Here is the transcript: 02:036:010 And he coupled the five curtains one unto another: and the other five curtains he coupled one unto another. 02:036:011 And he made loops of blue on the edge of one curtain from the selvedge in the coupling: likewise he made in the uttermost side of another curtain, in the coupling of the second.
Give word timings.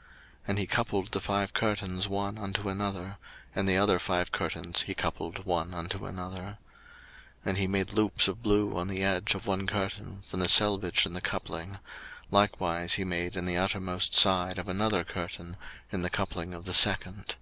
02:036:010 0.00 0.08
And 0.48 0.58
he 0.58 0.66
coupled 0.66 1.12
the 1.12 1.20
five 1.20 1.52
curtains 1.52 2.08
one 2.08 2.38
unto 2.38 2.70
another: 2.70 3.18
and 3.54 3.68
the 3.68 3.76
other 3.76 3.98
five 3.98 4.32
curtains 4.32 4.80
he 4.84 4.94
coupled 4.94 5.44
one 5.44 5.74
unto 5.74 6.06
another. 6.06 6.56
02:036:011 7.44 7.44
And 7.44 7.58
he 7.58 7.66
made 7.66 7.92
loops 7.92 8.26
of 8.26 8.42
blue 8.42 8.74
on 8.78 8.88
the 8.88 9.02
edge 9.04 9.34
of 9.34 9.46
one 9.46 9.66
curtain 9.66 10.22
from 10.24 10.40
the 10.40 10.48
selvedge 10.48 11.04
in 11.04 11.12
the 11.12 11.20
coupling: 11.20 11.80
likewise 12.30 12.94
he 12.94 13.04
made 13.04 13.36
in 13.36 13.44
the 13.44 13.58
uttermost 13.58 14.14
side 14.14 14.56
of 14.56 14.68
another 14.68 15.04
curtain, 15.04 15.58
in 15.92 16.00
the 16.00 16.08
coupling 16.08 16.54
of 16.54 16.64
the 16.64 16.72
second. 16.72 17.34